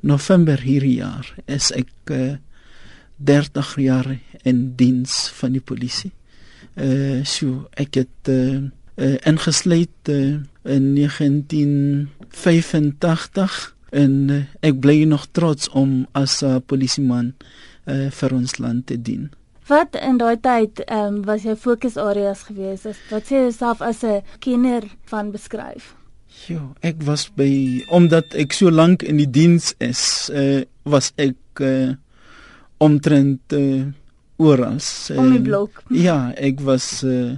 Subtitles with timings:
[0.00, 2.36] November hierdie jaar is ek uh,
[3.20, 6.12] 30 jaar in diens van die polisie.
[6.74, 8.56] Uh so ek het uh,
[8.96, 16.56] uh ingesluit uh, in 1985 en uh, ek bly nog trots om as 'n uh,
[16.66, 17.34] polisieman
[17.86, 19.30] uh vir ons land te dien.
[19.66, 22.86] Wat in daai tyd ehm um, was jou fokusareas geweest?
[23.10, 25.99] Wat sê jy self as 'n kenner van beskryf?
[26.48, 30.02] Ja, ek was by omdat ek so lank in die diens is,
[30.34, 31.92] uh, was ek uh,
[32.82, 33.90] omtrent uh,
[34.40, 34.80] oral.
[35.10, 35.82] Uh, Om die blok.
[35.94, 37.36] Ja, ek was uh,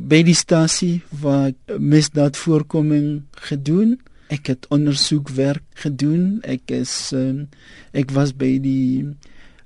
[0.00, 3.98] by die stasie waar misdaad voorkoming gedoen.
[4.32, 6.40] Ek het ondersoekwerk gedoen.
[6.42, 7.44] Ek is uh,
[7.92, 9.12] ek was by die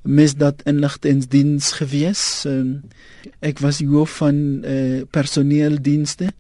[0.06, 2.22] misdaad inligtingdiens gewees.
[2.46, 2.82] Uh,
[3.40, 6.34] ek was hoof van uh, personeeldienste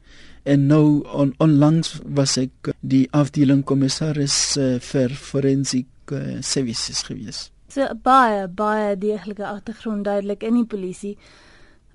[0.46, 7.48] en nou on, onlangs was ek die afdeling kommissaris uh, vir forensiek uh, services gewees.
[7.68, 11.16] So baie baie deeglike agtergrond duidelik in die polisie.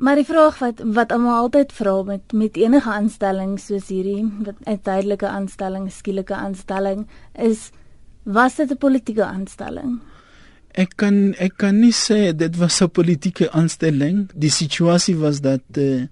[0.01, 4.57] Maar die vraag wat wat almal altyd vra met met enige aanstelling soos hierdie, wat
[4.65, 7.69] 'n tydelike aanstelling, skielike aanstelling is,
[8.23, 9.99] was dit 'n politieke aanstelling?
[10.71, 14.29] Ek kan ek kan nie sê dit was 'n politieke aanstelling.
[14.35, 16.07] Die situasie was dat uh,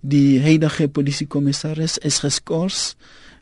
[0.00, 2.96] die huidige polisiekommissaris is geskort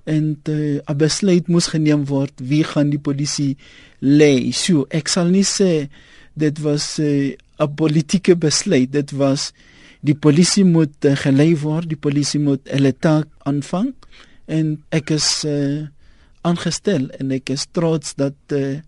[0.05, 3.57] en 'n uh, besluit moes geneem word wie gaan die polisie
[3.99, 4.53] lei.
[4.53, 5.89] So ek sal nie sê
[6.35, 8.93] dit was eh, 'n uh, politieke besluit.
[8.93, 9.53] Dit was
[10.01, 13.95] die polisie moet uh, gelei word, die polisie moet hulle taak aanvang
[14.47, 15.87] en ek is uh,
[16.43, 18.81] aangestel en ek is trots dat uh,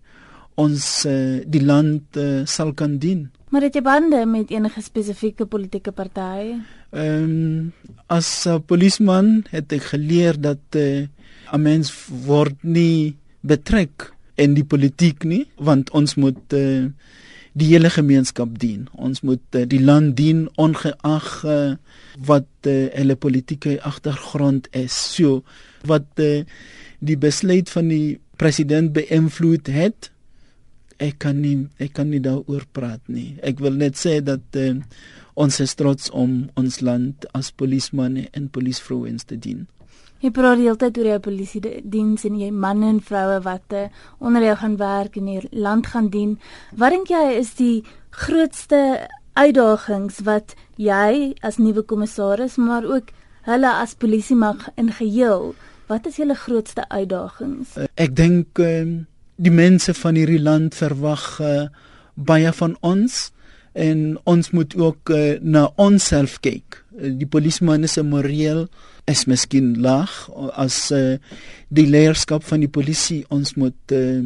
[0.55, 3.29] ons uh, die land uh, sal kan dien.
[3.51, 6.55] Maar het jy bande met enige spesifieke politieke party?
[6.95, 7.73] Ehm um,
[8.07, 11.07] as 'n polisman het ek geleer dat uh,
[11.51, 11.91] 'n mens
[12.25, 16.87] word nie betrek in die politiek nie, want ons moet uh,
[17.53, 18.87] die hele gemeenskap dien.
[18.95, 21.75] Ons moet uh, die land dien ongeag uh,
[22.25, 25.15] wat uh, hulle politieke agtergrond is.
[25.15, 25.43] So
[25.83, 26.43] wat uh,
[26.99, 30.11] die besluit van die president beïnvloed het,
[31.01, 33.35] ek kan nie ek kan nie daaroor praat nie.
[33.43, 34.75] Ek wil net sê dat uh,
[35.35, 39.65] ons is trots om ons land as polismanne en polisvrouens te dien.
[40.21, 43.73] Jy praat die hele tyd oor jou polisie diens en jy manne en vroue wat
[43.73, 43.87] uh,
[44.19, 46.37] onder jou gaan werk en die land gaan dien.
[46.77, 47.81] Wat dink jy is die
[48.11, 53.13] grootste uitdagings wat jy as nuwe kommissaris maar ook
[53.47, 55.53] hulle as polisie mag in geheel
[55.91, 57.73] Wat is julle grootste uitdagings?
[57.75, 58.85] Uh, ek dink uh,
[59.41, 61.65] die mense van hierdie land verwag uh,
[62.15, 63.31] baie van ons
[63.73, 66.81] en ons moet ook uh, na onsself kyk.
[66.93, 68.67] Uh, die polisman is moreel
[69.09, 70.11] is miskien laag
[70.59, 71.17] as uh,
[71.69, 74.21] die leierskap van die polisie ons moet uh,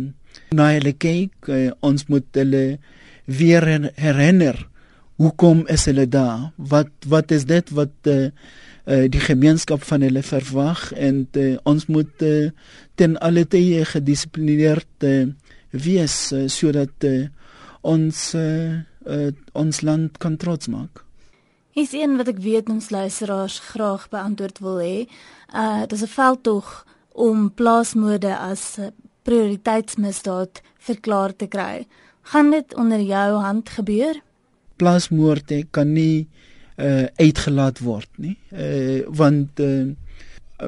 [0.52, 1.48] na hulle kyk.
[1.48, 2.66] Uh, ons moet hulle
[3.26, 4.66] weer herinner
[5.22, 6.52] hoekom is hulle daar?
[6.58, 8.30] Wat wat is dit wat uh,
[8.86, 12.50] uh, die gemeenskap van hulle verwag en uh, ons moet uh,
[12.96, 15.28] ten alle tye gedissiplineerd uh,
[15.72, 17.28] wees uh, sodat uh,
[17.82, 21.04] ons uh, uh, ons land kan trots maak.
[21.76, 24.98] Is een wat ek weet ons luisteraars graag beantwoord wil hê.
[25.52, 28.80] Uh dis 'n veldtog om plaasmoorde as
[29.24, 31.88] prioriteitsmisdaad verklaar te kry.
[32.22, 34.22] Gaan dit onder jou hand gebeur?
[34.76, 36.28] Plaasmoorde kan nie
[36.78, 38.38] uh uitgelaat word nie.
[38.52, 39.94] Uh want uh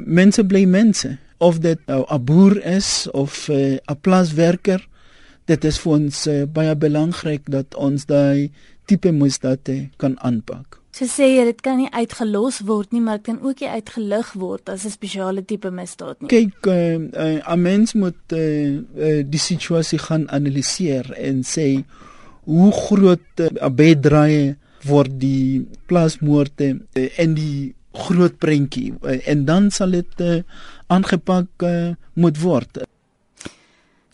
[0.04, 4.88] mense bly mense of dit nou 'n boer is of 'n uh, plaaswerker
[5.48, 8.52] dit is vir ons uh, baie belangrik dat ons daai
[8.86, 10.80] tipe misdade kan aanpak.
[10.98, 14.32] So sê jy dit kan nie uitgelos word nie, maar dit kan ook nie uitgelig
[14.34, 16.30] word as 'n spesiale tipe misdaad nie.
[16.30, 21.84] Kyk, 'n uh, uh, mens moet uh, uh, die situasie gaan analiseer en sê
[22.44, 24.56] hoe groot 'n uh, bedraai
[24.86, 30.42] word die plaasmoorde uh, en die groot prentjie uh, en dan sal dit uh,
[30.94, 32.84] aangepak uh, moet word.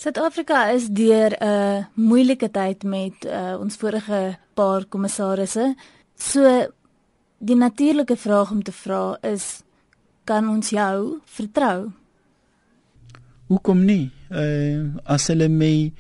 [0.03, 5.76] Suid-Afrika is deur 'n uh, moeilike tyd met uh, ons vorige paar kommissarisse.
[6.16, 6.41] So
[7.40, 9.64] die natuurlike vraag om te vra is
[10.23, 11.91] kan ons jou vertrou?
[13.47, 14.11] Hoekom nie?
[14.32, 15.91] Uh, as hulle my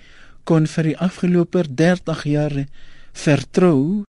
[0.43, 2.55] kon vir die afgelope 30 jaar
[3.13, 3.79] vertrou